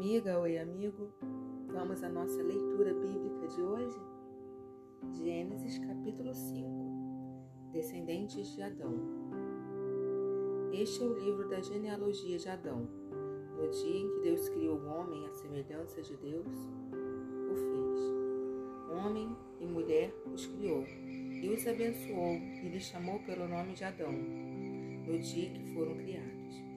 amiga, 0.00 0.40
oi 0.40 0.56
amigo. 0.56 1.12
Vamos 1.68 2.02
à 2.02 2.08
nossa 2.08 2.42
leitura 2.42 2.94
bíblica 2.94 3.46
de 3.48 3.60
hoje? 3.60 4.00
Gênesis 5.12 5.78
capítulo 5.78 6.34
5 6.34 7.70
Descendentes 7.70 8.50
de 8.54 8.62
Adão. 8.62 8.94
Este 10.72 11.02
é 11.02 11.06
o 11.06 11.12
livro 11.12 11.50
da 11.50 11.60
genealogia 11.60 12.38
de 12.38 12.48
Adão. 12.48 12.88
No 13.58 13.68
dia 13.68 14.00
em 14.00 14.08
que 14.08 14.20
Deus 14.20 14.48
criou 14.48 14.78
o 14.78 14.86
homem 14.86 15.26
à 15.26 15.32
semelhança 15.34 16.00
de 16.00 16.16
Deus, 16.16 16.56
o 17.50 17.54
fez. 17.54 19.04
Homem 19.04 19.36
e 19.60 19.66
mulher 19.66 20.14
os 20.32 20.46
criou, 20.46 20.82
e 20.82 21.46
os 21.54 21.66
abençoou 21.66 22.36
e 22.36 22.70
lhes 22.70 22.84
chamou 22.84 23.18
pelo 23.18 23.46
nome 23.46 23.74
de 23.74 23.84
Adão, 23.84 24.12
no 24.12 25.18
dia 25.18 25.50
que 25.50 25.74
foram 25.74 25.94
criados. 25.98 26.69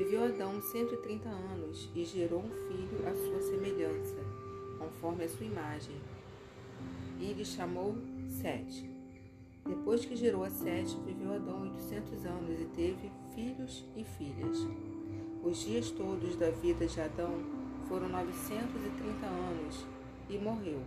Viveu 0.00 0.24
Adão 0.24 0.62
130 0.62 1.28
anos 1.28 1.90
e 1.94 2.06
gerou 2.06 2.40
um 2.40 2.48
filho 2.48 3.06
à 3.06 3.14
sua 3.14 3.42
semelhança, 3.42 4.16
conforme 4.78 5.24
a 5.24 5.28
sua 5.28 5.44
imagem. 5.44 5.94
E 7.20 7.34
lhe 7.34 7.44
chamou 7.44 7.94
Sete. 8.26 8.88
Depois 9.62 10.02
que 10.02 10.16
gerou 10.16 10.42
a 10.42 10.48
Sete, 10.48 10.96
viveu 11.04 11.34
Adão 11.34 11.64
800 11.64 12.24
anos 12.24 12.58
e 12.58 12.64
teve 12.74 13.12
filhos 13.34 13.84
e 13.94 14.02
filhas. 14.02 14.56
Os 15.44 15.58
dias 15.58 15.90
todos 15.90 16.34
da 16.34 16.50
vida 16.50 16.86
de 16.86 16.98
Adão 16.98 17.34
foram 17.86 18.08
930 18.08 19.26
anos 19.26 19.84
e 20.30 20.38
morreu. 20.38 20.80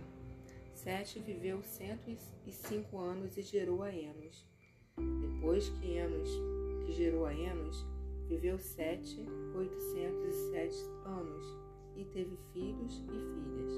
Sete 0.72 1.20
viveu 1.20 1.62
105 1.62 2.98
anos 2.98 3.36
e 3.36 3.42
gerou 3.42 3.84
a 3.84 3.94
Enos. 3.94 4.44
Depois 5.20 5.68
que 5.68 5.92
Enos, 5.92 6.28
que 6.84 6.92
gerou 6.92 7.26
a 7.26 7.32
Enos, 7.32 7.93
Viveu 8.28 8.58
sete, 8.58 9.24
oitocentos 9.54 10.34
e 10.34 10.50
sete 10.50 10.84
anos 11.04 11.44
e 11.96 12.04
teve 12.06 12.36
filhos 12.52 13.04
e 13.08 13.18
filhas. 13.18 13.72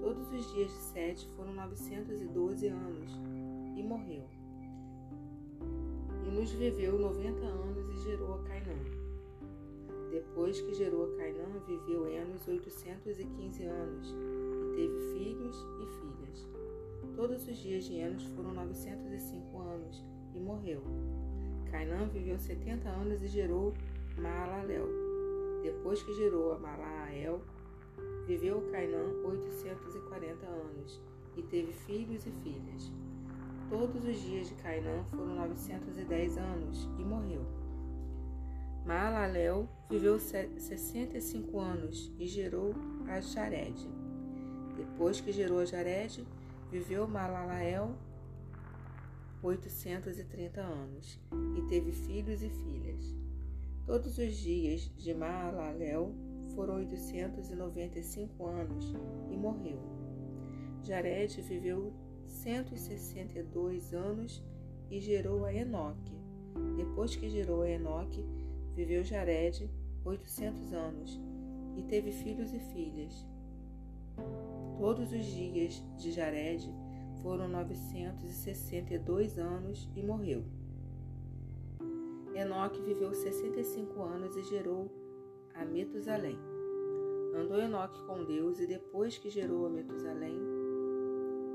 Todos 0.00 0.32
os 0.32 0.52
dias 0.52 0.68
de 0.68 0.78
Sete 0.78 1.28
foram 1.36 1.54
novecentos 1.54 2.20
e 2.20 2.26
doze 2.26 2.66
anos 2.66 3.12
e 3.76 3.82
morreu. 3.84 4.28
E 6.26 6.30
nos 6.30 6.50
viveu 6.50 6.98
noventa 6.98 7.46
anos 7.46 7.88
e 7.88 8.02
gerou 8.02 8.34
a 8.34 8.42
Cainã. 8.42 8.74
Depois 10.10 10.60
que 10.60 10.74
gerou 10.74 11.04
a 11.04 11.16
Cainã, 11.16 11.46
viveu 11.66 12.08
Enos 12.08 12.46
oitocentos 12.48 13.18
e 13.20 13.24
quinze 13.24 13.64
anos 13.64 14.08
e 14.10 14.74
teve 14.74 14.98
filhos 15.14 15.56
e 15.80 15.86
filhas. 16.00 16.48
Todos 17.14 17.46
os 17.46 17.56
dias 17.56 17.84
de 17.84 17.94
Enos 17.94 18.24
foram 18.34 18.52
novecentos 18.52 19.12
e 19.12 19.18
cinco 19.20 19.60
anos 19.60 20.04
e 20.34 20.40
morreu. 20.40 20.82
Cainã 21.72 22.06
viveu 22.06 22.38
setenta 22.38 22.90
anos 22.90 23.22
e 23.22 23.26
gerou 23.26 23.72
Maalalel. 24.18 24.86
Depois 25.62 26.02
que 26.02 26.12
gerou 26.12 26.52
a 26.52 26.58
Malael, 26.58 27.40
viveu 28.26 28.60
Cainã 28.70 29.02
oitocentos 29.24 29.94
e 29.94 29.98
quarenta 30.00 30.46
anos 30.46 31.00
e 31.34 31.42
teve 31.42 31.72
filhos 31.72 32.26
e 32.26 32.30
filhas. 32.30 32.92
Todos 33.70 34.04
os 34.04 34.20
dias 34.20 34.48
de 34.48 34.54
Cainã 34.56 35.02
foram 35.10 35.34
novecentos 35.34 35.96
e 35.96 36.04
dez 36.04 36.36
anos 36.36 36.90
e 36.98 37.02
morreu. 37.02 37.40
Maalalel 38.84 39.66
viveu 39.88 40.18
sessenta 40.20 41.16
e 41.16 41.22
cinco 41.22 41.58
anos 41.58 42.12
e 42.18 42.26
gerou 42.26 42.74
a 43.08 43.18
Jared. 43.20 43.88
Depois 44.76 45.22
que 45.22 45.32
gerou 45.32 45.60
a 45.60 45.64
Jared, 45.64 46.26
viveu 46.70 47.08
Malalael 47.08 47.94
830 49.42 50.60
anos 50.60 51.18
e 51.56 51.62
teve 51.68 51.90
filhos 51.90 52.42
e 52.42 52.48
filhas. 52.48 53.14
Todos 53.84 54.16
os 54.16 54.36
dias 54.36 54.88
de 54.96 55.12
Maalalel 55.12 56.14
foram 56.54 56.76
895 56.76 58.46
anos 58.46 58.94
e 59.30 59.36
morreu. 59.36 59.80
Jared 60.84 61.40
viveu 61.42 61.92
162 62.26 63.92
anos 63.92 64.42
e 64.88 65.00
gerou 65.00 65.44
a 65.44 65.52
Enoque. 65.52 66.12
Depois 66.76 67.16
que 67.16 67.28
gerou 67.28 67.62
a 67.62 67.70
Enoque, 67.70 68.24
viveu 68.76 69.02
Jared 69.02 69.68
800 70.04 70.72
anos 70.72 71.20
e 71.76 71.82
teve 71.82 72.12
filhos 72.12 72.52
e 72.52 72.60
filhas. 72.60 73.26
Todos 74.78 75.12
os 75.12 75.24
dias 75.24 75.82
de 75.96 76.12
Jared 76.12 76.72
foram 77.22 77.48
962 77.48 79.38
anos 79.38 79.88
e 79.94 80.02
morreu. 80.02 80.42
Enoque 82.34 82.82
viveu 82.82 83.14
65 83.14 84.02
anos 84.02 84.36
e 84.36 84.42
gerou 84.42 84.90
a 85.54 85.64
Metusalém. 85.64 86.36
Andou 87.34 87.58
Enoque 87.58 88.02
com 88.04 88.24
Deus 88.24 88.58
e 88.58 88.66
depois 88.66 89.16
que 89.16 89.30
gerou 89.30 89.66
a 89.66 89.70
Metusalém, 89.70 90.38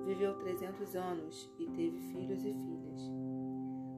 viveu 0.05 0.33
300 0.35 0.95
anos 0.95 1.51
e 1.59 1.65
teve 1.65 1.99
filhos 2.13 2.45
e 2.45 2.53
filhas. 2.53 3.11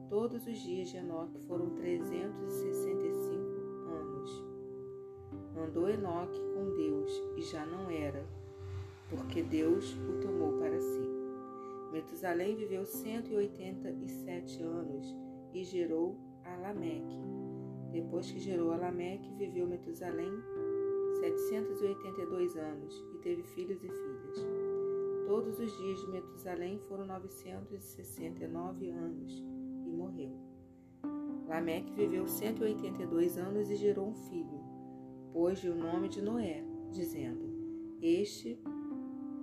Todos 0.08 0.44
os 0.46 0.58
dias 0.58 0.88
de 0.88 0.96
Enoque 0.96 1.38
foram 1.46 1.70
365 1.70 3.88
anos. 3.88 4.44
Andou 5.56 5.88
Enoque 5.88 6.40
com 6.54 6.74
Deus 6.74 7.12
e 7.36 7.42
já 7.42 7.64
não 7.64 7.88
era, 7.88 8.26
porque 9.08 9.42
Deus 9.42 9.96
o 10.08 10.20
tomou 10.20 10.58
para 10.58 10.80
si. 10.80 11.19
Metusalém 11.92 12.56
viveu 12.56 12.84
187 12.84 14.62
anos 14.62 15.16
e 15.52 15.64
gerou 15.64 16.16
a 16.44 16.56
Lameque. 16.56 17.18
Depois 17.90 18.30
que 18.30 18.38
gerou 18.38 18.70
a 18.72 18.76
Lameque, 18.76 19.32
viveu 19.34 19.66
Metusalém 19.66 20.30
782 21.20 22.56
anos 22.56 23.04
e 23.14 23.18
teve 23.18 23.42
filhos 23.42 23.82
e 23.82 23.88
filhas. 23.88 24.46
Todos 25.26 25.58
os 25.58 25.76
dias 25.76 26.00
de 26.00 26.06
Metusalém 26.08 26.78
foram 26.88 27.06
969 27.06 28.90
anos 28.90 29.44
e 29.86 29.90
morreu. 29.90 30.32
Lameque 31.48 31.92
viveu 31.92 32.28
182 32.28 33.36
anos 33.36 33.70
e 33.70 33.76
gerou 33.76 34.08
um 34.08 34.14
filho. 34.14 34.60
Pôs-lhe 35.32 35.68
o 35.68 35.74
nome 35.74 36.08
de 36.08 36.22
Noé, 36.22 36.64
dizendo: 36.90 37.98
Este 38.00 38.58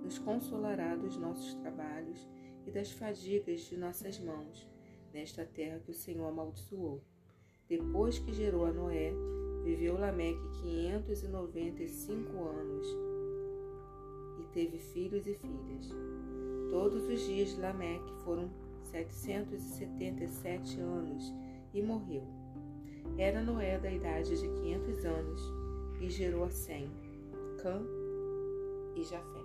nos 0.02 0.18
consolará 0.18 0.96
dos 0.96 1.16
nossos 1.18 1.54
trabalhos 1.54 2.26
e 2.68 2.70
das 2.70 2.90
fadigas 2.92 3.62
de 3.62 3.78
nossas 3.78 4.20
mãos, 4.20 4.68
nesta 5.12 5.44
terra 5.44 5.80
que 5.80 5.90
o 5.90 5.94
Senhor 5.94 6.26
amaldiçoou. 6.26 7.02
Depois 7.66 8.18
que 8.18 8.32
gerou 8.32 8.66
a 8.66 8.72
Noé, 8.72 9.12
viveu 9.64 9.98
Lameque 9.98 10.38
quinhentos 10.60 11.22
e 11.22 11.28
noventa 11.28 11.82
e 11.82 11.88
cinco 11.88 12.44
anos 12.44 12.86
e 14.38 14.42
teve 14.52 14.78
filhos 14.78 15.26
e 15.26 15.34
filhas. 15.34 15.90
Todos 16.70 17.08
os 17.08 17.20
dias 17.20 17.54
de 17.54 17.60
Lameque 17.60 18.12
foram 18.22 18.50
setecentos 18.82 19.64
e 19.64 19.68
setenta 19.70 20.24
e 20.24 20.28
sete 20.28 20.78
anos 20.78 21.32
e 21.72 21.82
morreu. 21.82 22.22
Era 23.16 23.42
Noé 23.42 23.78
da 23.78 23.90
idade 23.90 24.38
de 24.38 24.46
quinhentos 24.46 25.04
anos 25.06 25.40
e 26.00 26.10
gerou 26.10 26.44
a 26.44 26.50
Sem, 26.50 26.90
Cã 27.62 27.82
e 28.94 29.02
Jafé. 29.04 29.38